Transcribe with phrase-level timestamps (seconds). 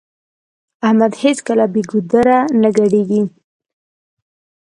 [0.87, 3.21] احمد هيڅکله بې ګودره نه ګډېږي.